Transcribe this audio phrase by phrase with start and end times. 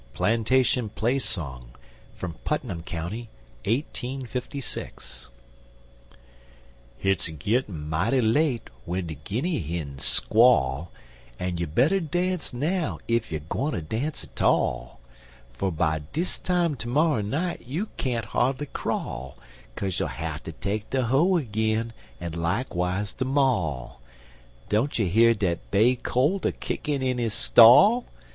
[0.13, 1.73] PLANTATION PLAY SONG
[2.43, 3.29] (PUTNAM COUNTY
[3.65, 5.29] 1856.)
[6.97, 10.91] HIT'S a gittin' mighty late, w'en de Guinny hins squall,
[11.39, 14.99] En you better dance now, ef you gwineter dance a tall,
[15.53, 19.37] Fer by dis time termorrer night you can't hardly crawl,
[19.75, 24.01] Kaze you'll hatter take de hoe ag'in en likewise de maul
[24.67, 28.05] Don't you hear dat bay colt a kickin' in his stall?